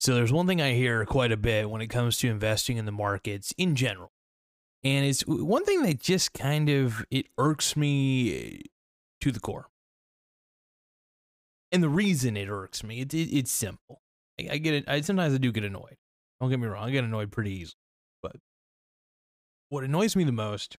So 0.00 0.14
there's 0.14 0.32
one 0.32 0.46
thing 0.46 0.62
I 0.62 0.72
hear 0.72 1.04
quite 1.04 1.30
a 1.30 1.36
bit 1.36 1.68
when 1.68 1.82
it 1.82 1.88
comes 1.88 2.16
to 2.18 2.28
investing 2.28 2.78
in 2.78 2.86
the 2.86 2.92
markets 2.92 3.52
in 3.58 3.76
general. 3.76 4.12
And 4.82 5.04
it's 5.04 5.20
one 5.26 5.66
thing 5.66 5.82
that 5.82 6.00
just 6.00 6.32
kind 6.32 6.70
of 6.70 7.04
it 7.10 7.26
irks 7.36 7.76
me 7.76 8.62
to 9.20 9.30
the 9.30 9.40
core. 9.40 9.68
And 11.70 11.82
the 11.82 11.90
reason 11.90 12.34
it 12.38 12.48
irks 12.48 12.82
me, 12.82 13.00
it, 13.00 13.12
it 13.12 13.30
it's 13.30 13.52
simple. 13.52 14.00
I, 14.40 14.48
I 14.52 14.56
get 14.56 14.72
it. 14.72 14.84
I 14.88 15.02
sometimes 15.02 15.34
I 15.34 15.38
do 15.38 15.52
get 15.52 15.64
annoyed. 15.64 15.98
Don't 16.40 16.48
get 16.48 16.58
me 16.58 16.66
wrong. 16.66 16.88
I 16.88 16.90
get 16.90 17.04
annoyed 17.04 17.30
pretty 17.30 17.52
easily. 17.52 17.76
But 18.22 18.36
what 19.68 19.84
annoys 19.84 20.16
me 20.16 20.24
the 20.24 20.32
most, 20.32 20.78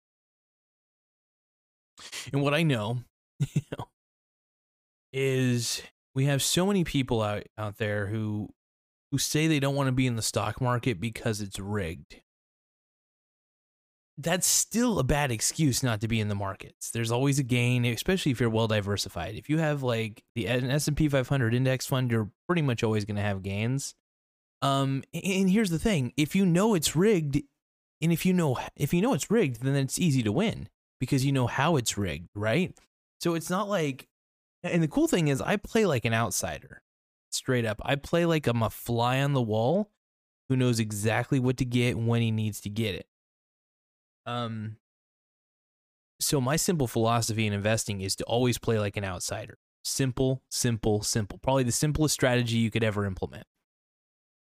and 2.33 2.41
what 2.41 2.55
I 2.55 2.63
know, 2.63 3.03
you 3.39 3.61
know, 3.77 3.85
is 5.13 5.83
we 6.15 6.25
have 6.25 6.41
so 6.41 6.65
many 6.65 6.83
people 6.83 7.21
out 7.21 7.43
out 7.55 7.77
there 7.77 8.07
who 8.07 8.49
who 9.11 9.17
say 9.17 9.47
they 9.47 9.59
don't 9.59 9.75
want 9.75 9.87
to 9.87 9.91
be 9.91 10.07
in 10.07 10.15
the 10.15 10.21
stock 10.21 10.61
market 10.61 10.99
because 10.99 11.41
it's 11.41 11.59
rigged. 11.59 12.21
That's 14.17 14.47
still 14.47 14.99
a 14.99 15.03
bad 15.03 15.31
excuse 15.31 15.83
not 15.83 15.99
to 16.01 16.07
be 16.07 16.19
in 16.19 16.27
the 16.27 16.35
markets. 16.35 16.91
There's 16.91 17.11
always 17.11 17.39
a 17.39 17.43
gain, 17.43 17.85
especially 17.85 18.31
if 18.31 18.39
you're 18.39 18.49
well 18.49 18.67
diversified. 18.67 19.35
If 19.35 19.49
you 19.49 19.57
have 19.57 19.83
like 19.83 20.23
the 20.35 20.45
an 20.45 20.69
S&P 20.69 21.09
500 21.09 21.53
index 21.53 21.87
fund, 21.87 22.11
you're 22.11 22.29
pretty 22.47 22.61
much 22.61 22.83
always 22.83 23.05
going 23.05 23.15
to 23.15 23.21
have 23.21 23.43
gains. 23.43 23.95
Um 24.61 25.03
and 25.13 25.49
here's 25.49 25.71
the 25.71 25.79
thing, 25.79 26.13
if 26.17 26.35
you 26.35 26.45
know 26.45 26.75
it's 26.75 26.95
rigged 26.95 27.41
and 28.01 28.11
if 28.11 28.25
you 28.25 28.33
know 28.33 28.57
if 28.75 28.93
you 28.93 29.01
know 29.01 29.13
it's 29.13 29.31
rigged, 29.31 29.63
then 29.63 29.75
it's 29.75 29.99
easy 29.99 30.21
to 30.23 30.31
win 30.31 30.69
because 30.99 31.25
you 31.25 31.31
know 31.31 31.47
how 31.47 31.77
it's 31.77 31.97
rigged, 31.97 32.29
right? 32.35 32.77
So 33.19 33.33
it's 33.33 33.49
not 33.49 33.67
like 33.67 34.07
and 34.63 34.83
the 34.83 34.87
cool 34.87 35.07
thing 35.07 35.29
is 35.29 35.41
I 35.41 35.55
play 35.57 35.85
like 35.85 36.05
an 36.05 36.13
outsider 36.13 36.83
straight 37.33 37.65
up. 37.65 37.81
I 37.83 37.95
play 37.95 38.25
like 38.25 38.47
I'm 38.47 38.63
a 38.63 38.69
fly 38.69 39.21
on 39.21 39.33
the 39.33 39.41
wall 39.41 39.91
who 40.49 40.55
knows 40.55 40.79
exactly 40.79 41.39
what 41.39 41.57
to 41.57 41.65
get 41.65 41.97
when 41.97 42.21
he 42.21 42.31
needs 42.31 42.61
to 42.61 42.69
get 42.69 42.95
it. 42.95 43.07
Um 44.25 44.77
so 46.19 46.39
my 46.39 46.55
simple 46.55 46.87
philosophy 46.87 47.47
in 47.47 47.53
investing 47.53 48.01
is 48.01 48.15
to 48.17 48.23
always 48.25 48.57
play 48.57 48.77
like 48.77 48.95
an 48.95 49.03
outsider. 49.03 49.57
Simple, 49.83 50.43
simple, 50.49 51.01
simple. 51.01 51.39
Probably 51.39 51.63
the 51.63 51.71
simplest 51.71 52.13
strategy 52.13 52.57
you 52.57 52.69
could 52.69 52.83
ever 52.83 53.05
implement. 53.05 53.47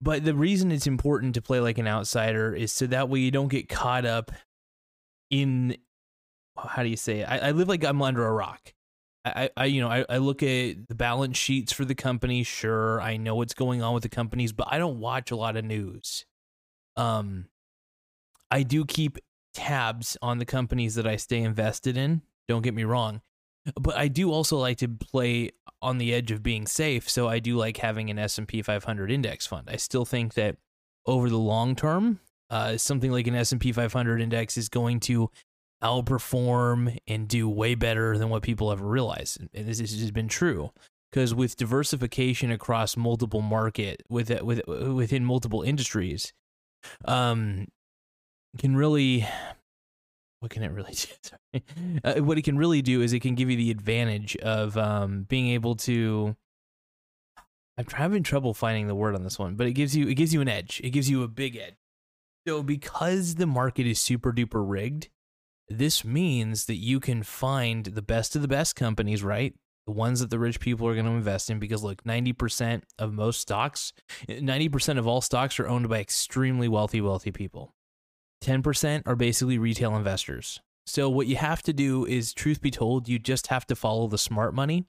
But 0.00 0.24
the 0.24 0.34
reason 0.34 0.72
it's 0.72 0.88
important 0.88 1.34
to 1.34 1.42
play 1.42 1.60
like 1.60 1.78
an 1.78 1.86
outsider 1.86 2.52
is 2.52 2.72
so 2.72 2.88
that 2.88 3.08
way 3.08 3.20
you 3.20 3.30
don't 3.30 3.46
get 3.46 3.68
caught 3.68 4.04
up 4.04 4.32
in 5.30 5.76
how 6.56 6.82
do 6.82 6.88
you 6.88 6.96
say 6.96 7.20
it? 7.20 7.24
I, 7.24 7.38
I 7.38 7.50
live 7.52 7.68
like 7.68 7.84
I'm 7.84 8.02
under 8.02 8.26
a 8.26 8.32
rock. 8.32 8.74
I, 9.24 9.50
I 9.56 9.64
you 9.66 9.80
know 9.80 9.88
I, 9.88 10.04
I 10.08 10.18
look 10.18 10.42
at 10.42 10.88
the 10.88 10.94
balance 10.94 11.36
sheets 11.36 11.72
for 11.72 11.84
the 11.84 11.94
company 11.94 12.42
sure 12.42 13.00
i 13.00 13.16
know 13.16 13.36
what's 13.36 13.54
going 13.54 13.82
on 13.82 13.94
with 13.94 14.02
the 14.02 14.08
companies 14.08 14.52
but 14.52 14.68
i 14.70 14.78
don't 14.78 14.98
watch 14.98 15.30
a 15.30 15.36
lot 15.36 15.56
of 15.56 15.64
news. 15.64 16.26
Um 16.96 17.46
i 18.50 18.62
do 18.62 18.84
keep 18.84 19.18
tabs 19.54 20.16
on 20.22 20.38
the 20.38 20.44
companies 20.44 20.94
that 20.96 21.06
i 21.06 21.16
stay 21.16 21.38
invested 21.38 21.96
in 21.96 22.22
don't 22.48 22.62
get 22.62 22.74
me 22.74 22.84
wrong 22.84 23.20
but 23.80 23.96
i 23.96 24.08
do 24.08 24.32
also 24.32 24.56
like 24.58 24.78
to 24.78 24.88
play 24.88 25.50
on 25.80 25.98
the 25.98 26.12
edge 26.12 26.30
of 26.30 26.42
being 26.42 26.66
safe 26.66 27.08
so 27.08 27.28
i 27.28 27.38
do 27.38 27.56
like 27.56 27.76
having 27.76 28.10
an 28.10 28.18
s&p 28.18 28.62
500 28.62 29.10
index 29.10 29.46
fund. 29.46 29.68
I 29.70 29.76
still 29.76 30.04
think 30.04 30.34
that 30.34 30.56
over 31.06 31.28
the 31.28 31.38
long 31.38 31.76
term 31.76 32.20
uh, 32.50 32.76
something 32.76 33.10
like 33.10 33.26
an 33.26 33.34
s&p 33.34 33.72
500 33.72 34.20
index 34.20 34.56
is 34.56 34.68
going 34.68 35.00
to 35.00 35.30
outperform 35.82 36.96
and 37.06 37.28
do 37.28 37.48
way 37.48 37.74
better 37.74 38.16
than 38.16 38.28
what 38.28 38.42
people 38.42 38.72
ever 38.72 38.86
realized. 38.86 39.40
And 39.52 39.66
this 39.66 39.78
has 39.78 40.10
been 40.10 40.28
true 40.28 40.70
because 41.10 41.34
with 41.34 41.56
diversification 41.56 42.50
across 42.50 42.96
multiple 42.96 43.42
market 43.42 44.02
with 44.08 44.30
with 44.42 44.66
within 44.66 45.24
multiple 45.24 45.62
industries, 45.62 46.32
um, 47.04 47.66
can 48.58 48.76
really 48.76 49.26
what 50.40 50.50
can 50.50 50.62
it 50.62 50.72
really 50.72 50.94
do? 51.52 51.60
uh, 52.04 52.14
what 52.14 52.38
it 52.38 52.42
can 52.42 52.58
really 52.58 52.82
do 52.82 53.00
is 53.00 53.12
it 53.12 53.20
can 53.20 53.34
give 53.34 53.48
you 53.48 53.56
the 53.56 53.70
advantage 53.70 54.36
of 54.38 54.76
um, 54.76 55.24
being 55.28 55.48
able 55.48 55.76
to. 55.76 56.36
I'm 57.78 57.86
having 57.92 58.22
trouble 58.22 58.52
finding 58.52 58.86
the 58.86 58.94
word 58.94 59.14
on 59.14 59.24
this 59.24 59.38
one, 59.38 59.54
but 59.54 59.66
it 59.66 59.72
gives 59.72 59.96
you 59.96 60.08
it 60.08 60.14
gives 60.14 60.34
you 60.34 60.40
an 60.40 60.48
edge. 60.48 60.80
It 60.82 60.90
gives 60.90 61.08
you 61.08 61.22
a 61.22 61.28
big 61.28 61.56
edge. 61.56 61.76
So 62.46 62.62
because 62.62 63.36
the 63.36 63.46
market 63.46 63.86
is 63.86 64.00
super 64.00 64.32
duper 64.32 64.68
rigged, 64.68 65.08
this 65.78 66.04
means 66.04 66.66
that 66.66 66.76
you 66.76 67.00
can 67.00 67.22
find 67.22 67.86
the 67.86 68.02
best 68.02 68.36
of 68.36 68.42
the 68.42 68.48
best 68.48 68.76
companies, 68.76 69.22
right? 69.22 69.54
The 69.86 69.92
ones 69.92 70.20
that 70.20 70.30
the 70.30 70.38
rich 70.38 70.60
people 70.60 70.86
are 70.86 70.94
going 70.94 71.06
to 71.06 71.12
invest 71.12 71.50
in 71.50 71.58
because 71.58 71.82
look, 71.82 72.04
90% 72.04 72.82
of 72.98 73.12
most 73.12 73.40
stocks, 73.40 73.92
90% 74.28 74.98
of 74.98 75.06
all 75.06 75.20
stocks 75.20 75.58
are 75.58 75.68
owned 75.68 75.88
by 75.88 75.98
extremely 75.98 76.68
wealthy, 76.68 77.00
wealthy 77.00 77.32
people. 77.32 77.74
10% 78.44 79.02
are 79.06 79.16
basically 79.16 79.58
retail 79.58 79.96
investors. 79.96 80.60
So 80.86 81.08
what 81.08 81.26
you 81.26 81.36
have 81.36 81.62
to 81.62 81.72
do 81.72 82.04
is 82.04 82.32
truth 82.32 82.60
be 82.60 82.70
told, 82.70 83.08
you 83.08 83.18
just 83.18 83.48
have 83.48 83.66
to 83.66 83.76
follow 83.76 84.08
the 84.08 84.18
smart 84.18 84.54
money. 84.54 84.84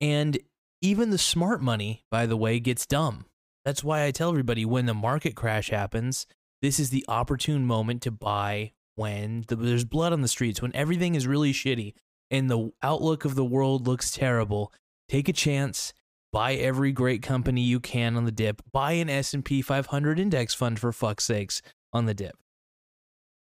And 0.00 0.38
even 0.82 1.10
the 1.10 1.18
smart 1.18 1.62
money, 1.62 2.04
by 2.10 2.26
the 2.26 2.36
way, 2.36 2.60
gets 2.60 2.86
dumb. 2.86 3.24
That's 3.64 3.82
why 3.82 4.04
I 4.04 4.10
tell 4.10 4.30
everybody 4.30 4.64
when 4.64 4.86
the 4.86 4.94
market 4.94 5.34
crash 5.34 5.70
happens, 5.70 6.26
this 6.62 6.78
is 6.78 6.90
the 6.90 7.04
opportune 7.08 7.66
moment 7.66 8.02
to 8.02 8.10
buy 8.10 8.72
when 8.96 9.44
the, 9.48 9.56
there's 9.56 9.84
blood 9.84 10.12
on 10.12 10.22
the 10.22 10.28
streets, 10.28 10.60
when 10.60 10.74
everything 10.74 11.14
is 11.14 11.26
really 11.26 11.52
shitty 11.52 11.94
and 12.30 12.50
the 12.50 12.72
outlook 12.82 13.24
of 13.24 13.34
the 13.34 13.44
world 13.44 13.86
looks 13.86 14.10
terrible, 14.10 14.72
take 15.08 15.28
a 15.28 15.32
chance, 15.32 15.92
buy 16.32 16.54
every 16.54 16.92
great 16.92 17.22
company 17.22 17.60
you 17.60 17.78
can 17.78 18.16
on 18.16 18.24
the 18.24 18.32
dip, 18.32 18.62
buy 18.72 18.92
an 18.92 19.08
S&P 19.08 19.62
500 19.62 20.18
index 20.18 20.54
fund 20.54 20.80
for 20.80 20.92
fuck's 20.92 21.24
sakes 21.24 21.62
on 21.92 22.06
the 22.06 22.14
dip. 22.14 22.36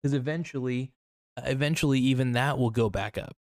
Cuz 0.04 0.14
eventually 0.14 0.92
eventually 1.38 2.00
even 2.00 2.34
that 2.34 2.58
will 2.58 2.70
go 2.70 2.90
back 2.90 3.18
up. 3.18 3.36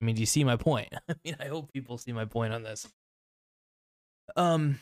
I 0.00 0.04
mean, 0.04 0.14
do 0.14 0.20
you 0.20 0.26
see 0.26 0.44
my 0.44 0.56
point? 0.56 0.88
I 1.08 1.14
mean, 1.24 1.36
I 1.40 1.46
hope 1.46 1.72
people 1.72 1.98
see 1.98 2.12
my 2.12 2.24
point 2.24 2.52
on 2.52 2.62
this. 2.62 2.86
Um 4.36 4.80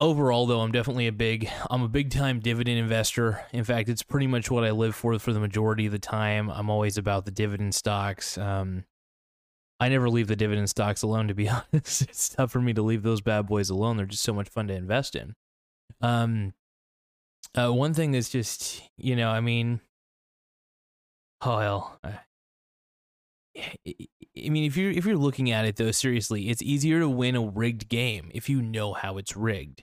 overall 0.00 0.46
though 0.46 0.60
i'm 0.60 0.70
definitely 0.70 1.08
a 1.08 1.12
big 1.12 1.50
i'm 1.70 1.82
a 1.82 1.88
big 1.88 2.10
time 2.10 2.40
dividend 2.40 2.78
investor. 2.78 3.44
In 3.52 3.64
fact 3.64 3.88
it's 3.88 4.02
pretty 4.02 4.26
much 4.26 4.50
what 4.50 4.64
i 4.64 4.70
live 4.70 4.94
for 4.94 5.18
for 5.18 5.32
the 5.32 5.40
majority 5.40 5.86
of 5.86 5.92
the 5.92 5.98
time. 5.98 6.50
I'm 6.50 6.70
always 6.70 6.96
about 6.96 7.24
the 7.24 7.30
dividend 7.30 7.74
stocks. 7.74 8.38
Um, 8.38 8.84
i 9.80 9.88
never 9.88 10.10
leave 10.10 10.28
the 10.28 10.36
dividend 10.36 10.70
stocks 10.70 11.02
alone 11.02 11.28
to 11.28 11.34
be 11.34 11.48
honest. 11.72 12.02
It's 12.02 12.28
tough 12.28 12.52
for 12.52 12.60
me 12.60 12.72
to 12.74 12.82
leave 12.82 13.02
those 13.02 13.20
bad 13.20 13.46
boys 13.46 13.70
alone. 13.70 13.96
They're 13.96 14.06
just 14.06 14.22
so 14.24 14.32
much 14.32 14.48
fun 14.48 14.68
to 14.68 14.74
invest 14.74 15.16
in. 15.16 15.34
Um, 16.00 16.54
uh, 17.56 17.72
one 17.72 17.94
thing 17.94 18.12
that's 18.12 18.28
just 18.28 18.82
you 18.96 19.16
know 19.16 19.30
i 19.30 19.40
mean 19.40 19.80
oh 21.42 21.58
hell. 21.58 22.00
I 23.64 24.50
mean, 24.50 24.64
if 24.64 24.76
you're 24.76 24.90
if 24.90 25.04
you're 25.04 25.16
looking 25.16 25.50
at 25.50 25.64
it 25.64 25.76
though 25.76 25.90
seriously, 25.90 26.48
it's 26.48 26.62
easier 26.62 27.00
to 27.00 27.08
win 27.08 27.34
a 27.34 27.42
rigged 27.42 27.88
game 27.88 28.30
if 28.32 28.48
you 28.48 28.62
know 28.62 28.92
how 28.92 29.18
it's 29.18 29.36
rigged. 29.36 29.82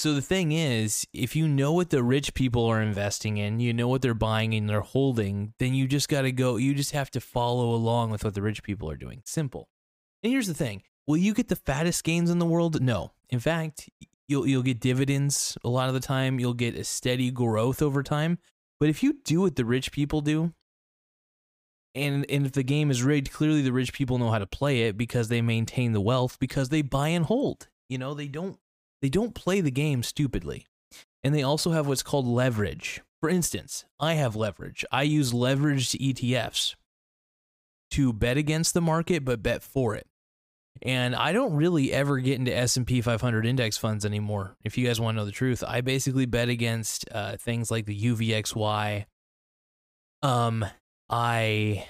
So 0.00 0.14
the 0.14 0.22
thing 0.22 0.52
is, 0.52 1.06
if 1.12 1.36
you 1.36 1.46
know 1.46 1.74
what 1.74 1.90
the 1.90 2.02
rich 2.02 2.32
people 2.32 2.64
are 2.64 2.80
investing 2.80 3.36
in, 3.36 3.60
you 3.60 3.74
know 3.74 3.86
what 3.86 4.00
they're 4.00 4.14
buying 4.14 4.54
and 4.54 4.66
they're 4.66 4.80
holding, 4.80 5.52
then 5.58 5.74
you 5.74 5.86
just 5.86 6.08
got 6.08 6.22
to 6.22 6.32
go. 6.32 6.56
You 6.56 6.72
just 6.72 6.92
have 6.92 7.10
to 7.10 7.20
follow 7.20 7.74
along 7.74 8.08
with 8.08 8.24
what 8.24 8.32
the 8.32 8.40
rich 8.40 8.62
people 8.62 8.90
are 8.90 8.96
doing. 8.96 9.20
Simple. 9.26 9.68
And 10.22 10.32
here's 10.32 10.46
the 10.46 10.54
thing: 10.54 10.84
Will 11.06 11.18
you 11.18 11.34
get 11.34 11.48
the 11.48 11.54
fattest 11.54 12.02
gains 12.02 12.30
in 12.30 12.38
the 12.38 12.46
world? 12.46 12.80
No. 12.80 13.12
In 13.28 13.40
fact, 13.40 13.90
you'll 14.26 14.46
you'll 14.46 14.62
get 14.62 14.80
dividends 14.80 15.58
a 15.62 15.68
lot 15.68 15.88
of 15.88 15.94
the 15.94 16.00
time. 16.00 16.40
You'll 16.40 16.54
get 16.54 16.76
a 16.76 16.84
steady 16.84 17.30
growth 17.30 17.82
over 17.82 18.02
time. 18.02 18.38
But 18.78 18.88
if 18.88 19.02
you 19.02 19.18
do 19.22 19.42
what 19.42 19.56
the 19.56 19.66
rich 19.66 19.92
people 19.92 20.22
do, 20.22 20.54
and 21.94 22.24
and 22.30 22.46
if 22.46 22.52
the 22.52 22.62
game 22.62 22.90
is 22.90 23.02
rigged, 23.02 23.32
clearly 23.32 23.60
the 23.60 23.70
rich 23.70 23.92
people 23.92 24.16
know 24.16 24.30
how 24.30 24.38
to 24.38 24.46
play 24.46 24.84
it 24.84 24.96
because 24.96 25.28
they 25.28 25.42
maintain 25.42 25.92
the 25.92 26.00
wealth 26.00 26.38
because 26.38 26.70
they 26.70 26.80
buy 26.80 27.08
and 27.08 27.26
hold. 27.26 27.68
You 27.90 27.98
know, 27.98 28.14
they 28.14 28.28
don't 28.28 28.58
they 29.02 29.08
don't 29.08 29.34
play 29.34 29.60
the 29.60 29.70
game 29.70 30.02
stupidly. 30.02 30.66
And 31.22 31.34
they 31.34 31.42
also 31.42 31.72
have 31.72 31.86
what's 31.86 32.02
called 32.02 32.26
leverage. 32.26 33.02
For 33.20 33.28
instance, 33.28 33.84
I 33.98 34.14
have 34.14 34.36
leverage. 34.36 34.84
I 34.90 35.02
use 35.02 35.32
leveraged 35.32 35.98
ETFs 36.00 36.74
to 37.90 38.12
bet 38.12 38.36
against 38.36 38.72
the 38.72 38.80
market 38.80 39.24
but 39.24 39.42
bet 39.42 39.62
for 39.62 39.94
it. 39.94 40.06
And 40.82 41.14
I 41.14 41.32
don't 41.32 41.54
really 41.54 41.92
ever 41.92 42.18
get 42.18 42.38
into 42.38 42.56
S&P 42.56 43.02
500 43.02 43.44
index 43.44 43.76
funds 43.76 44.06
anymore. 44.06 44.56
If 44.64 44.78
you 44.78 44.86
guys 44.86 45.00
want 45.00 45.16
to 45.16 45.20
know 45.20 45.26
the 45.26 45.32
truth, 45.32 45.62
I 45.66 45.82
basically 45.82 46.24
bet 46.24 46.48
against 46.48 47.06
uh, 47.12 47.36
things 47.36 47.70
like 47.70 47.84
the 47.84 48.00
UVXY, 48.00 49.04
um, 50.22 50.64
I, 51.10 51.86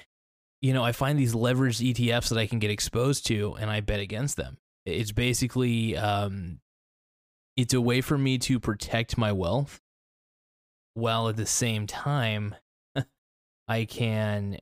you 0.61 0.73
know, 0.73 0.83
I 0.83 0.91
find 0.91 1.17
these 1.17 1.33
leveraged 1.33 1.93
ETFs 1.93 2.29
that 2.29 2.37
I 2.37 2.47
can 2.47 2.59
get 2.59 2.71
exposed 2.71 3.27
to 3.27 3.55
and 3.59 3.69
I 3.69 3.79
bet 3.79 3.99
against 3.99 4.35
them. 4.35 4.57
It's 4.85 5.11
basically, 5.11 5.95
um, 5.95 6.59
it's 7.57 7.73
a 7.73 7.81
way 7.81 8.01
for 8.01 8.17
me 8.17 8.37
to 8.39 8.59
protect 8.59 9.17
my 9.17 9.31
wealth 9.31 9.81
while 10.93 11.29
at 11.29 11.37
the 11.37 11.45
same 11.45 11.87
time 11.87 12.55
I 13.67 13.85
can 13.85 14.57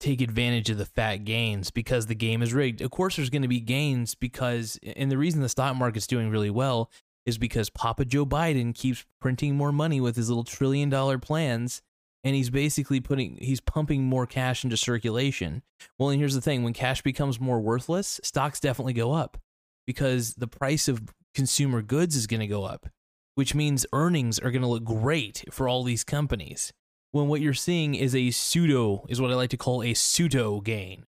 take 0.00 0.20
advantage 0.20 0.70
of 0.70 0.78
the 0.78 0.84
fat 0.84 1.18
gains 1.18 1.70
because 1.70 2.06
the 2.06 2.14
game 2.14 2.42
is 2.42 2.52
rigged. 2.52 2.82
Of 2.82 2.90
course, 2.90 3.16
there's 3.16 3.30
going 3.30 3.42
to 3.42 3.48
be 3.48 3.60
gains 3.60 4.14
because, 4.14 4.78
and 4.96 5.10
the 5.10 5.18
reason 5.18 5.40
the 5.40 5.48
stock 5.48 5.76
market's 5.76 6.06
doing 6.06 6.30
really 6.30 6.50
well 6.50 6.90
is 7.24 7.38
because 7.38 7.70
Papa 7.70 8.04
Joe 8.04 8.26
Biden 8.26 8.74
keeps 8.74 9.04
printing 9.20 9.56
more 9.56 9.72
money 9.72 10.00
with 10.00 10.16
his 10.16 10.28
little 10.28 10.44
trillion 10.44 10.90
dollar 10.90 11.18
plans 11.18 11.80
and 12.24 12.34
he's 12.34 12.50
basically 12.50 13.00
putting 13.00 13.36
he's 13.36 13.60
pumping 13.60 14.02
more 14.04 14.26
cash 14.26 14.64
into 14.64 14.76
circulation. 14.76 15.62
Well, 15.98 16.08
and 16.08 16.18
here's 16.18 16.34
the 16.34 16.40
thing, 16.40 16.64
when 16.64 16.72
cash 16.72 17.02
becomes 17.02 17.38
more 17.38 17.60
worthless, 17.60 18.18
stocks 18.24 18.60
definitely 18.60 18.94
go 18.94 19.12
up 19.12 19.38
because 19.86 20.34
the 20.34 20.48
price 20.48 20.88
of 20.88 21.02
consumer 21.34 21.82
goods 21.82 22.16
is 22.16 22.26
going 22.26 22.40
to 22.40 22.46
go 22.46 22.64
up, 22.64 22.88
which 23.34 23.54
means 23.54 23.86
earnings 23.92 24.38
are 24.38 24.50
going 24.50 24.62
to 24.62 24.68
look 24.68 24.84
great 24.84 25.44
for 25.50 25.68
all 25.68 25.82
these 25.82 26.04
companies. 26.04 26.72
When 27.12 27.28
what 27.28 27.40
you're 27.40 27.54
seeing 27.54 27.94
is 27.94 28.14
a 28.14 28.30
pseudo 28.30 29.04
is 29.08 29.20
what 29.20 29.30
I 29.30 29.34
like 29.34 29.50
to 29.50 29.56
call 29.56 29.82
a 29.82 29.94
pseudo 29.94 30.60
gain. 30.60 31.04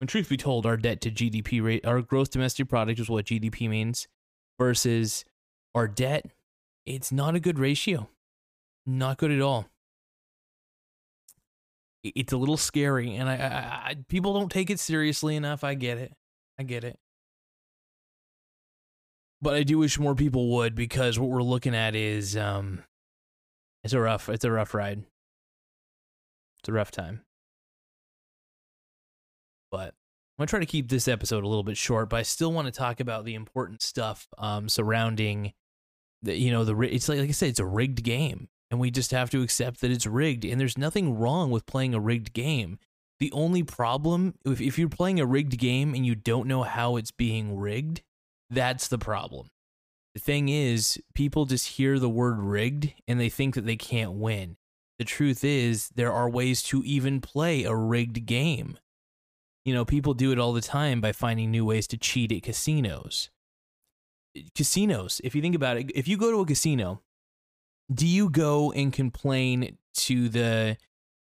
When 0.00 0.08
truth 0.08 0.28
be 0.28 0.36
told, 0.36 0.66
our 0.66 0.76
debt 0.76 1.00
to 1.02 1.10
GDP 1.10 1.62
rate, 1.62 1.86
our 1.86 2.02
gross 2.02 2.28
domestic 2.28 2.68
product 2.68 3.00
is 3.00 3.08
what 3.08 3.26
GDP 3.26 3.68
means 3.68 4.08
versus 4.58 5.24
our 5.74 5.88
debt, 5.88 6.26
it's 6.84 7.12
not 7.12 7.34
a 7.34 7.40
good 7.40 7.58
ratio. 7.58 8.08
Not 8.84 9.18
good 9.18 9.30
at 9.30 9.40
all 9.40 9.68
it's 12.14 12.32
a 12.32 12.36
little 12.36 12.56
scary, 12.56 13.14
and 13.14 13.28
I, 13.28 13.34
I, 13.34 13.90
I 13.90 13.96
people 14.08 14.34
don't 14.34 14.50
take 14.50 14.70
it 14.70 14.78
seriously 14.78 15.36
enough. 15.36 15.64
I 15.64 15.74
get 15.74 15.98
it, 15.98 16.12
I 16.58 16.62
get 16.62 16.84
it, 16.84 16.98
but 19.40 19.54
I 19.54 19.62
do 19.62 19.78
wish 19.78 19.98
more 19.98 20.14
people 20.14 20.48
would 20.56 20.74
because 20.74 21.18
what 21.18 21.30
we're 21.30 21.42
looking 21.42 21.74
at 21.74 21.94
is 21.94 22.36
um, 22.36 22.84
it's 23.84 23.92
a 23.92 24.00
rough, 24.00 24.28
it's 24.28 24.44
a 24.44 24.50
rough 24.50 24.74
ride. 24.74 25.04
It's 26.60 26.68
a 26.68 26.72
rough 26.72 26.90
time, 26.90 27.22
but 29.70 29.88
I'm 29.88 30.42
gonna 30.42 30.48
try 30.48 30.60
to 30.60 30.66
keep 30.66 30.88
this 30.88 31.06
episode 31.06 31.44
a 31.44 31.48
little 31.48 31.62
bit 31.62 31.76
short. 31.76 32.08
But 32.08 32.16
I 32.16 32.22
still 32.22 32.52
want 32.52 32.66
to 32.66 32.72
talk 32.72 32.98
about 32.98 33.24
the 33.24 33.34
important 33.34 33.82
stuff 33.82 34.26
um 34.38 34.68
surrounding 34.68 35.52
the 36.22 36.36
you 36.36 36.50
know 36.50 36.64
the 36.64 36.78
it's 36.80 37.08
like 37.08 37.20
like 37.20 37.28
I 37.28 37.32
said, 37.32 37.50
it's 37.50 37.60
a 37.60 37.64
rigged 37.64 38.02
game 38.02 38.48
and 38.70 38.80
we 38.80 38.90
just 38.90 39.12
have 39.12 39.30
to 39.30 39.42
accept 39.42 39.80
that 39.80 39.90
it's 39.90 40.06
rigged. 40.06 40.44
And 40.44 40.60
there's 40.60 40.78
nothing 40.78 41.16
wrong 41.16 41.50
with 41.50 41.66
playing 41.66 41.94
a 41.94 42.00
rigged 42.00 42.32
game. 42.32 42.78
The 43.18 43.32
only 43.32 43.62
problem, 43.62 44.34
if, 44.44 44.60
if 44.60 44.78
you're 44.78 44.88
playing 44.88 45.20
a 45.20 45.26
rigged 45.26 45.56
game 45.58 45.94
and 45.94 46.04
you 46.04 46.14
don't 46.14 46.48
know 46.48 46.64
how 46.64 46.96
it's 46.96 47.10
being 47.10 47.56
rigged, 47.56 48.02
that's 48.50 48.88
the 48.88 48.98
problem. 48.98 49.48
The 50.14 50.20
thing 50.20 50.48
is, 50.48 50.98
people 51.14 51.44
just 51.44 51.68
hear 51.68 51.98
the 51.98 52.08
word 52.08 52.38
rigged 52.38 52.92
and 53.06 53.20
they 53.20 53.28
think 53.28 53.54
that 53.54 53.66
they 53.66 53.76
can't 53.76 54.12
win. 54.12 54.56
The 54.98 55.04
truth 55.04 55.44
is, 55.44 55.90
there 55.90 56.12
are 56.12 56.28
ways 56.28 56.62
to 56.64 56.82
even 56.84 57.20
play 57.20 57.64
a 57.64 57.74
rigged 57.74 58.24
game. 58.24 58.78
You 59.64 59.74
know, 59.74 59.84
people 59.84 60.14
do 60.14 60.32
it 60.32 60.38
all 60.38 60.52
the 60.52 60.62
time 60.62 61.00
by 61.00 61.12
finding 61.12 61.50
new 61.50 61.66
ways 61.66 61.86
to 61.88 61.98
cheat 61.98 62.32
at 62.32 62.42
casinos. 62.42 63.28
Casinos, 64.54 65.20
if 65.22 65.34
you 65.34 65.42
think 65.42 65.54
about 65.54 65.76
it, 65.76 65.90
if 65.94 66.08
you 66.08 66.16
go 66.16 66.30
to 66.30 66.40
a 66.40 66.46
casino 66.46 67.02
do 67.92 68.06
you 68.06 68.28
go 68.28 68.72
and 68.72 68.92
complain 68.92 69.76
to 69.94 70.28
the 70.28 70.76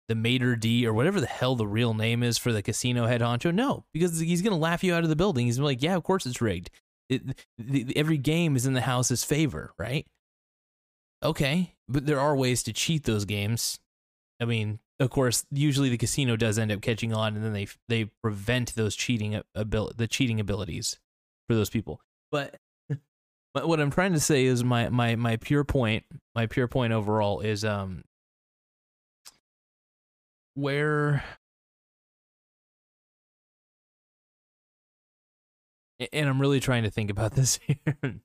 the 0.09 0.15
mater 0.15 0.57
d 0.57 0.87
or 0.87 0.95
whatever 0.95 1.21
the 1.21 1.27
hell 1.27 1.55
the 1.55 1.67
real 1.67 1.93
name 1.93 2.23
is 2.23 2.39
for 2.39 2.53
the 2.53 2.63
casino 2.63 3.07
head 3.07 3.21
honcho? 3.21 3.55
No, 3.55 3.85
because 3.93 4.19
he's 4.19 4.43
gonna 4.43 4.57
laugh 4.57 4.83
you 4.83 4.95
out 4.95 5.03
of 5.03 5.11
the 5.11 5.17
building. 5.17 5.47
He's 5.47 5.59
like, 5.59 5.83
yeah, 5.83 5.97
of 5.97 6.03
course 6.03 6.27
it's 6.27 6.41
rigged. 6.41 6.71
It, 7.09 7.23
the, 7.57 7.97
every 7.97 8.19
game 8.19 8.57
is 8.57 8.67
in 8.67 8.75
the 8.75 8.83
house's 8.83 9.25
favor, 9.25 9.73
right? 9.79 10.07
Okay, 11.23 11.75
but 11.89 12.07
there 12.07 12.21
are 12.21 12.37
ways 12.37 12.63
to 12.65 12.73
cheat 12.73 13.05
those 13.05 13.25
games. 13.25 13.81
I 14.41 14.45
mean, 14.45 14.79
of 15.01 15.11
course, 15.11 15.45
usually 15.51 15.89
the 15.89 15.99
casino 15.99 16.37
does 16.37 16.59
end 16.59 16.71
up 16.71 16.81
catching 16.81 17.13
on, 17.13 17.35
and 17.35 17.45
then 17.45 17.53
they 17.53 17.67
they 17.89 18.11
prevent 18.23 18.75
those 18.75 18.95
cheating 18.95 19.41
abil- 19.57 19.93
the 19.97 20.07
cheating 20.07 20.39
abilities 20.39 20.99
for 21.49 21.55
those 21.55 21.71
people. 21.71 22.01
But 22.31 22.57
but 23.55 23.67
what 23.69 23.81
I'm 23.81 23.91
trying 23.91 24.13
to 24.13 24.21
say 24.21 24.45
is 24.45 24.63
my 24.63 24.89
my 24.89 25.17
my 25.17 25.37
pure 25.37 25.65
point, 25.65 26.05
my 26.35 26.47
pure 26.47 26.69
point 26.69 26.93
overall 26.93 27.41
is 27.41 27.65
um 27.65 28.05
where 30.55 31.25
and 36.13 36.29
I'm 36.29 36.41
really 36.41 36.61
trying 36.61 36.85
to 36.85 36.91
think 36.91 37.11
about 37.11 37.33
this 37.35 37.59
here. 37.67 38.21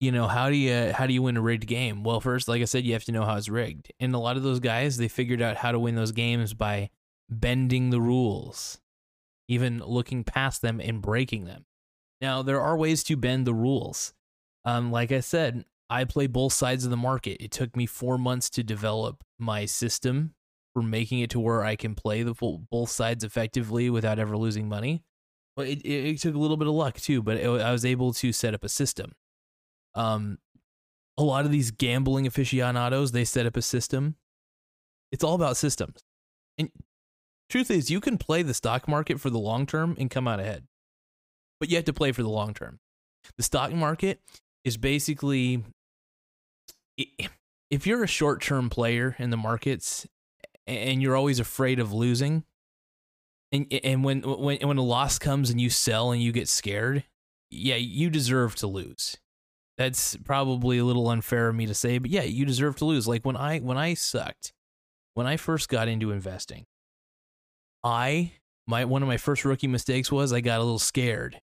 you 0.00 0.12
know, 0.12 0.26
how 0.26 0.50
do 0.50 0.56
you 0.56 0.92
how 0.92 1.06
do 1.06 1.14
you 1.14 1.22
win 1.22 1.36
a 1.36 1.40
rigged 1.40 1.66
game? 1.66 2.02
Well, 2.02 2.20
first, 2.20 2.48
like 2.48 2.62
I 2.62 2.66
said, 2.66 2.84
you 2.84 2.92
have 2.92 3.04
to 3.04 3.12
know 3.12 3.24
how 3.24 3.36
it's 3.36 3.48
rigged. 3.48 3.92
And 4.00 4.14
a 4.14 4.18
lot 4.18 4.36
of 4.36 4.42
those 4.42 4.60
guys, 4.60 4.96
they 4.96 5.08
figured 5.08 5.42
out 5.42 5.56
how 5.56 5.72
to 5.72 5.78
win 5.78 5.94
those 5.94 6.12
games 6.12 6.54
by 6.54 6.90
bending 7.30 7.90
the 7.90 8.00
rules, 8.00 8.80
even 9.48 9.78
looking 9.78 10.24
past 10.24 10.62
them 10.62 10.80
and 10.80 11.00
breaking 11.00 11.44
them. 11.44 11.64
Now, 12.20 12.42
there 12.42 12.60
are 12.60 12.76
ways 12.76 13.02
to 13.04 13.16
bend 13.16 13.46
the 13.46 13.54
rules. 13.54 14.14
Um, 14.64 14.90
like 14.90 15.12
I 15.12 15.20
said, 15.20 15.64
I 15.90 16.04
play 16.04 16.26
both 16.26 16.52
sides 16.52 16.84
of 16.84 16.90
the 16.90 16.96
market. 16.96 17.42
It 17.42 17.50
took 17.50 17.76
me 17.76 17.86
four 17.86 18.16
months 18.16 18.48
to 18.50 18.62
develop 18.62 19.22
my 19.38 19.66
system 19.66 20.34
for 20.74 20.82
making 20.82 21.20
it 21.20 21.30
to 21.30 21.40
where 21.40 21.64
I 21.64 21.76
can 21.76 21.94
play 21.94 22.22
the 22.22 22.34
full, 22.34 22.62
both 22.70 22.90
sides 22.90 23.24
effectively 23.24 23.88
without 23.90 24.18
ever 24.18 24.36
losing 24.36 24.68
money. 24.68 25.02
But 25.56 25.68
it, 25.68 25.82
it, 25.82 26.06
it 26.06 26.20
took 26.20 26.34
a 26.34 26.38
little 26.38 26.56
bit 26.56 26.68
of 26.68 26.74
luck 26.74 26.96
too, 26.96 27.22
but 27.22 27.36
it, 27.36 27.46
I 27.46 27.72
was 27.72 27.84
able 27.84 28.12
to 28.14 28.32
set 28.32 28.54
up 28.54 28.64
a 28.64 28.68
system. 28.68 29.12
Um, 29.94 30.38
a 31.16 31.22
lot 31.22 31.44
of 31.44 31.52
these 31.52 31.70
gambling 31.70 32.26
aficionados, 32.26 33.12
they 33.12 33.24
set 33.24 33.46
up 33.46 33.56
a 33.56 33.62
system. 33.62 34.16
It's 35.12 35.22
all 35.22 35.34
about 35.34 35.56
systems. 35.56 36.00
And 36.58 36.70
truth 37.48 37.70
is, 37.70 37.88
you 37.88 38.00
can 38.00 38.18
play 38.18 38.42
the 38.42 38.54
stock 38.54 38.88
market 38.88 39.20
for 39.20 39.30
the 39.30 39.38
long 39.38 39.64
term 39.64 39.96
and 39.98 40.10
come 40.10 40.26
out 40.26 40.40
ahead 40.40 40.64
but 41.64 41.70
you 41.70 41.76
have 41.76 41.84
to 41.86 41.94
play 41.94 42.12
for 42.12 42.22
the 42.22 42.28
long 42.28 42.52
term. 42.54 42.78
The 43.38 43.42
stock 43.42 43.72
market 43.72 44.20
is 44.64 44.76
basically 44.76 45.64
if 47.70 47.86
you're 47.86 48.04
a 48.04 48.08
short 48.08 48.42
term 48.42 48.68
player 48.68 49.16
in 49.18 49.30
the 49.30 49.38
markets 49.38 50.06
and 50.66 51.02
you're 51.02 51.16
always 51.16 51.40
afraid 51.40 51.78
of 51.78 51.92
losing, 51.92 52.44
and 53.52 53.66
and 53.84 54.04
when 54.04 54.22
when 54.22 54.58
when 54.58 54.76
a 54.76 54.82
loss 54.82 55.18
comes 55.18 55.50
and 55.50 55.60
you 55.60 55.70
sell 55.70 56.12
and 56.12 56.22
you 56.22 56.32
get 56.32 56.48
scared, 56.48 57.04
yeah, 57.50 57.76
you 57.76 58.10
deserve 58.10 58.54
to 58.56 58.66
lose. 58.66 59.16
That's 59.76 60.16
probably 60.18 60.78
a 60.78 60.84
little 60.84 61.08
unfair 61.08 61.48
of 61.48 61.56
me 61.56 61.66
to 61.66 61.74
say, 61.74 61.98
but 61.98 62.10
yeah, 62.10 62.22
you 62.22 62.44
deserve 62.44 62.76
to 62.76 62.84
lose. 62.84 63.08
Like 63.08 63.24
when 63.24 63.36
I 63.36 63.58
when 63.58 63.76
I 63.76 63.94
sucked, 63.94 64.52
when 65.14 65.26
I 65.26 65.36
first 65.36 65.68
got 65.68 65.88
into 65.88 66.12
investing, 66.12 66.64
I 67.82 68.32
my 68.66 68.84
one 68.84 69.02
of 69.02 69.08
my 69.08 69.16
first 69.16 69.44
rookie 69.44 69.66
mistakes 69.66 70.10
was 70.10 70.32
I 70.32 70.40
got 70.40 70.60
a 70.60 70.62
little 70.62 70.78
scared 70.78 71.40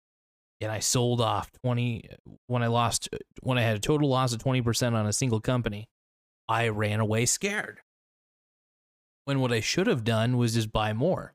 and 0.61 0.73
I 0.73 0.81
sold 0.81 1.21
off 1.21 1.51
20 1.63 2.09
when 2.47 2.63
I 2.63 2.67
lost 2.67 3.09
when 3.43 3.59
I 3.59 3.63
had 3.63 3.77
a 3.77 3.81
total 3.81 4.09
loss 4.09 4.33
of 4.33 4.41
20% 4.41 4.93
on 4.95 5.07
a 5.07 5.13
single 5.13 5.41
company. 5.41 5.87
I 6.49 6.69
ran 6.69 7.01
away 7.01 7.27
scared. 7.27 7.81
When 9.29 9.41
what 9.41 9.53
I 9.53 9.61
should 9.61 9.89
have 9.89 10.05
done 10.05 10.39
was 10.39 10.55
just 10.55 10.73
buy 10.73 10.95
more. 10.95 11.35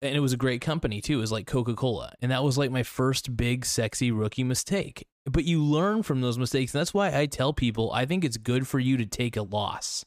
And 0.00 0.16
it 0.16 0.20
was 0.20 0.32
a 0.32 0.38
great 0.38 0.62
company 0.62 1.02
too. 1.02 1.18
It 1.18 1.20
was 1.20 1.30
like 1.30 1.46
Coca-Cola. 1.46 2.14
And 2.22 2.32
that 2.32 2.42
was 2.42 2.56
like 2.56 2.70
my 2.70 2.82
first 2.82 3.36
big 3.36 3.66
sexy 3.66 4.10
rookie 4.10 4.44
mistake. 4.44 5.06
But 5.26 5.44
you 5.44 5.62
learn 5.62 6.02
from 6.02 6.22
those 6.22 6.38
mistakes. 6.38 6.72
And 6.72 6.80
that's 6.80 6.94
why 6.94 7.14
I 7.14 7.26
tell 7.26 7.52
people 7.52 7.92
I 7.92 8.06
think 8.06 8.24
it's 8.24 8.38
good 8.38 8.66
for 8.66 8.78
you 8.78 8.96
to 8.96 9.04
take 9.04 9.36
a 9.36 9.42
loss. 9.42 10.06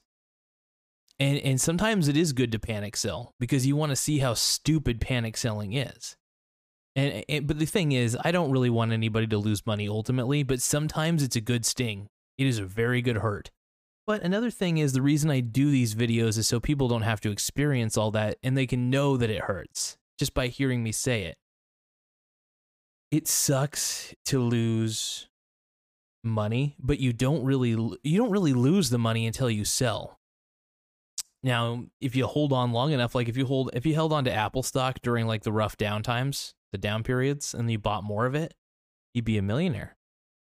And 1.20 1.38
and 1.38 1.62
sometimes 1.62 2.08
it 2.08 2.18
is 2.18 2.34
good 2.34 2.52
to 2.54 2.60
panic 2.60 2.98
sell 2.98 3.36
because 3.40 3.68
you 3.68 3.76
want 3.76 3.92
to 3.92 3.96
see 3.96 4.18
how 4.18 4.34
stupid 4.34 5.00
panic 5.00 5.38
selling 5.38 5.74
is. 5.74 6.16
And, 6.96 7.24
and, 7.30 7.46
but 7.46 7.60
the 7.60 7.68
thing 7.68 7.92
is, 7.92 8.18
I 8.20 8.32
don't 8.32 8.50
really 8.50 8.72
want 8.72 8.94
anybody 8.94 9.28
to 9.28 9.38
lose 9.38 9.68
money 9.68 9.88
ultimately, 9.88 10.42
but 10.42 10.60
sometimes 10.60 11.22
it's 11.22 11.36
a 11.36 11.42
good 11.42 11.68
sting. 11.68 12.08
It 12.40 12.48
is 12.48 12.58
a 12.58 12.66
very 12.66 13.04
good 13.04 13.18
hurt. 13.18 13.52
But 14.12 14.24
another 14.24 14.52
thing 14.52 14.78
is 14.78 14.92
the 14.92 15.02
reason 15.02 15.32
I 15.32 15.40
do 15.40 15.72
these 15.72 15.96
videos 15.96 16.38
is 16.38 16.46
so 16.46 16.60
people 16.60 16.90
don't 16.90 17.04
have 17.04 17.22
to 17.22 17.32
experience 17.32 17.96
all 17.96 18.12
that 18.12 18.38
and 18.44 18.58
they 18.58 18.68
can 18.68 18.90
know 18.90 19.16
that 19.16 19.30
it 19.30 19.44
hurts 19.44 19.96
just 20.20 20.34
by 20.34 20.48
hearing 20.48 20.84
me 20.84 20.92
say 20.92 21.24
it. 21.24 21.38
It 23.10 23.26
sucks 23.26 24.14
to 24.26 24.40
lose 24.40 25.30
money, 26.26 26.76
but 26.78 27.00
you 27.00 27.14
don't 27.14 27.46
really 27.46 27.70
you 27.70 28.18
don't 28.18 28.32
really 28.32 28.52
lose 28.52 28.90
the 28.90 28.98
money 28.98 29.26
until 29.26 29.50
you 29.50 29.64
sell. 29.64 30.20
Now, 31.42 31.86
if 32.02 32.14
you 32.14 32.28
hold 32.28 32.52
on 32.52 32.74
long 32.74 32.92
enough, 32.92 33.16
like 33.16 33.30
if 33.30 33.38
you 33.38 33.46
hold 33.46 33.70
if 33.72 33.86
you 33.86 33.94
held 33.94 34.12
on 34.12 34.26
to 34.26 34.34
Apple 34.34 34.62
stock 34.62 35.00
during 35.02 35.26
like 35.26 35.44
the 35.44 35.54
rough 35.54 35.78
down 35.78 36.04
times, 36.04 36.54
the 36.74 36.78
down 36.78 37.04
periods, 37.04 37.54
and 37.54 37.72
you 37.72 37.80
bought 37.80 38.04
more 38.04 38.26
of 38.26 38.36
it, 38.36 38.56
you'd 39.14 39.24
be 39.24 39.38
a 39.38 39.42
millionaire. 39.42 39.96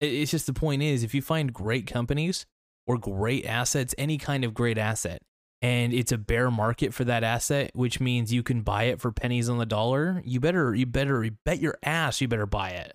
It's 0.02 0.32
just 0.32 0.46
the 0.46 0.52
point 0.52 0.82
is 0.82 1.06
if 1.06 1.14
you 1.14 1.22
find 1.22 1.54
great 1.54 1.88
companies 1.88 2.46
or 2.88 2.98
great 2.98 3.46
assets, 3.46 3.96
any 3.98 4.18
kind 4.18 4.44
of 4.44 4.54
great 4.54 4.78
asset, 4.78 5.22
and 5.62 5.94
it's 5.94 6.12
a 6.12 6.18
bear 6.18 6.52
market 6.52 6.94
for 6.94 7.04
that 7.06 7.24
asset, 7.24 7.72
which 7.74 8.00
means 8.00 8.32
you 8.32 8.44
can 8.44 8.62
buy 8.62 8.84
it 8.84 9.02
for 9.02 9.12
pennies 9.12 9.50
on 9.50 9.58
the 9.58 9.66
dollar, 9.66 10.22
you 10.26 10.40
better 10.40 10.76
you 10.76 10.86
better 10.86 11.24
you 11.24 11.32
bet 11.46 11.60
your 11.60 11.78
ass 11.84 12.22
you 12.22 12.28
better 12.28 12.46
buy 12.46 12.70
it. 12.70 12.94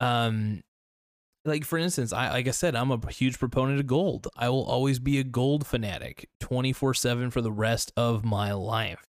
Um 0.00 0.62
like 1.44 1.64
for 1.64 1.78
instance, 1.78 2.12
I 2.12 2.30
like 2.30 2.46
I 2.46 2.52
said, 2.52 2.76
I'm 2.76 2.90
a 2.90 3.10
huge 3.10 3.38
proponent 3.38 3.80
of 3.80 3.86
gold. 3.86 4.28
I 4.36 4.50
will 4.50 4.64
always 4.64 4.98
be 4.98 5.18
a 5.18 5.24
gold 5.24 5.66
fanatic 5.66 6.28
24/7 6.42 7.32
for 7.32 7.40
the 7.40 7.52
rest 7.52 7.92
of 7.96 8.24
my 8.24 8.52
life. 8.52 9.07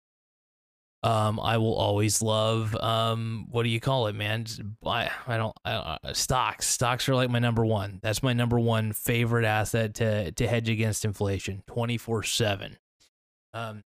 Um, 1.04 1.38
I 1.38 1.58
will 1.58 1.74
always 1.74 2.22
love 2.22 2.74
um, 2.76 3.46
what 3.50 3.64
do 3.64 3.68
you 3.68 3.78
call 3.78 4.06
it, 4.06 4.14
man? 4.14 4.46
Buy, 4.82 5.10
I 5.26 5.36
don't 5.36 5.54
I, 5.62 5.98
stocks. 6.14 6.66
Stocks 6.66 7.06
are 7.10 7.14
like 7.14 7.28
my 7.28 7.38
number 7.38 7.64
one. 7.66 8.00
That's 8.02 8.22
my 8.22 8.32
number 8.32 8.58
one 8.58 8.94
favorite 8.94 9.44
asset 9.44 9.92
to 9.96 10.32
to 10.32 10.48
hedge 10.48 10.70
against 10.70 11.04
inflation, 11.04 11.62
twenty 11.66 11.98
four 11.98 12.22
seven. 12.22 12.78
Um, 13.52 13.82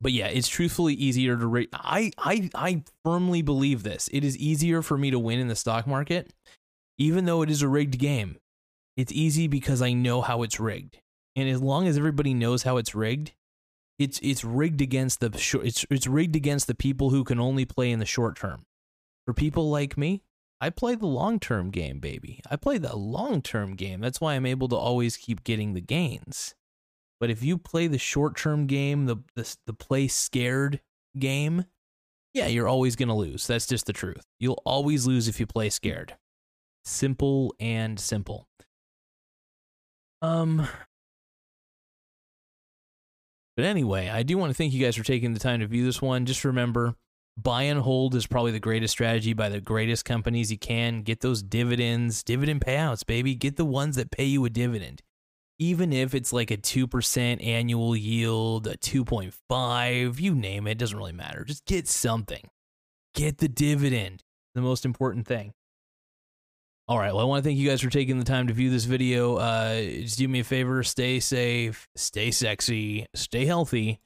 but 0.00 0.10
yeah, 0.10 0.26
it's 0.26 0.48
truthfully 0.48 0.94
easier 0.94 1.36
to 1.36 1.46
rate. 1.46 1.68
I 1.72 2.10
I 2.18 2.50
I 2.52 2.82
firmly 3.04 3.42
believe 3.42 3.84
this. 3.84 4.08
It 4.12 4.24
is 4.24 4.36
easier 4.36 4.82
for 4.82 4.98
me 4.98 5.12
to 5.12 5.20
win 5.20 5.38
in 5.38 5.46
the 5.46 5.54
stock 5.54 5.86
market, 5.86 6.32
even 6.98 7.26
though 7.26 7.42
it 7.42 7.50
is 7.50 7.62
a 7.62 7.68
rigged 7.68 7.98
game. 7.98 8.38
It's 8.96 9.12
easy 9.12 9.46
because 9.46 9.80
I 9.80 9.92
know 9.92 10.20
how 10.20 10.42
it's 10.42 10.58
rigged, 10.58 10.98
and 11.36 11.48
as 11.48 11.62
long 11.62 11.86
as 11.86 11.96
everybody 11.96 12.34
knows 12.34 12.64
how 12.64 12.76
it's 12.78 12.92
rigged, 12.92 13.34
it's 13.98 14.18
it's 14.22 14.44
rigged 14.44 14.80
against 14.80 15.20
the 15.20 15.36
short, 15.38 15.66
it's 15.66 15.84
it's 15.90 16.06
rigged 16.06 16.36
against 16.36 16.66
the 16.66 16.74
people 16.74 17.10
who 17.10 17.24
can 17.24 17.38
only 17.38 17.64
play 17.64 17.90
in 17.90 17.98
the 17.98 18.06
short 18.06 18.36
term. 18.36 18.66
For 19.26 19.32
people 19.32 19.70
like 19.70 19.96
me, 19.96 20.22
I 20.60 20.70
play 20.70 20.94
the 20.94 21.06
long 21.06 21.38
term 21.38 21.70
game, 21.70 22.00
baby. 22.00 22.40
I 22.50 22.56
play 22.56 22.78
the 22.78 22.96
long 22.96 23.42
term 23.42 23.76
game. 23.76 24.00
That's 24.00 24.20
why 24.20 24.34
I'm 24.34 24.46
able 24.46 24.68
to 24.68 24.76
always 24.76 25.16
keep 25.16 25.44
getting 25.44 25.74
the 25.74 25.80
gains. 25.80 26.54
But 27.20 27.30
if 27.30 27.42
you 27.42 27.58
play 27.58 27.86
the 27.86 27.98
short 27.98 28.36
term 28.36 28.66
game, 28.66 29.06
the, 29.06 29.16
the 29.34 29.56
the 29.66 29.72
play 29.72 30.08
scared 30.08 30.80
game, 31.18 31.66
yeah, 32.32 32.46
you're 32.46 32.68
always 32.68 32.96
gonna 32.96 33.16
lose. 33.16 33.46
That's 33.46 33.66
just 33.66 33.86
the 33.86 33.92
truth. 33.92 34.24
You'll 34.40 34.62
always 34.64 35.06
lose 35.06 35.28
if 35.28 35.38
you 35.38 35.46
play 35.46 35.70
scared. 35.70 36.16
Simple 36.84 37.54
and 37.60 37.98
simple. 37.98 38.48
Um, 40.20 40.66
but 43.56 43.64
anyway, 43.64 44.08
I 44.08 44.22
do 44.22 44.36
want 44.36 44.50
to 44.50 44.54
thank 44.54 44.72
you 44.72 44.84
guys 44.84 44.96
for 44.96 45.04
taking 45.04 45.32
the 45.32 45.40
time 45.40 45.60
to 45.60 45.66
view 45.66 45.84
this 45.84 46.02
one. 46.02 46.26
Just 46.26 46.44
remember, 46.44 46.94
buy 47.36 47.62
and 47.62 47.80
hold 47.80 48.14
is 48.14 48.26
probably 48.26 48.52
the 48.52 48.60
greatest 48.60 48.92
strategy 48.92 49.32
by 49.32 49.48
the 49.48 49.60
greatest 49.60 50.04
companies 50.04 50.50
you 50.50 50.58
can. 50.58 51.02
Get 51.02 51.20
those 51.20 51.42
dividends, 51.42 52.22
dividend 52.22 52.60
payouts, 52.60 53.06
baby. 53.06 53.34
Get 53.34 53.56
the 53.56 53.64
ones 53.64 53.96
that 53.96 54.10
pay 54.10 54.24
you 54.24 54.44
a 54.44 54.50
dividend. 54.50 55.02
Even 55.58 55.92
if 55.92 56.14
it's 56.14 56.32
like 56.32 56.50
a 56.50 56.56
2% 56.56 57.46
annual 57.46 57.94
yield, 57.94 58.66
a 58.66 58.76
2.5, 58.76 60.20
you 60.20 60.34
name 60.34 60.66
it, 60.66 60.72
it 60.72 60.78
doesn't 60.78 60.98
really 60.98 61.12
matter. 61.12 61.44
Just 61.44 61.64
get 61.64 61.86
something. 61.86 62.48
Get 63.14 63.38
the 63.38 63.48
dividend. 63.48 64.24
The 64.56 64.60
most 64.60 64.84
important 64.84 65.26
thing. 65.26 65.52
All 66.86 66.98
right. 66.98 67.14
Well, 67.14 67.24
I 67.24 67.28
want 67.28 67.42
to 67.42 67.48
thank 67.48 67.58
you 67.58 67.68
guys 67.68 67.80
for 67.80 67.88
taking 67.88 68.18
the 68.18 68.26
time 68.26 68.48
to 68.48 68.52
view 68.52 68.68
this 68.68 68.84
video. 68.84 69.36
Uh, 69.36 69.80
just 69.80 70.18
do 70.18 70.28
me 70.28 70.40
a 70.40 70.44
favor, 70.44 70.82
stay 70.82 71.18
safe, 71.18 71.88
stay 71.96 72.30
sexy, 72.30 73.06
stay 73.14 73.46
healthy, 73.46 74.00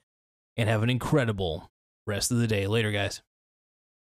and 0.56 0.68
have 0.68 0.84
an 0.84 0.90
incredible 0.90 1.72
rest 2.06 2.30
of 2.30 2.38
the 2.38 2.46
day. 2.46 2.68
Later, 2.68 2.92
guys. 2.92 3.20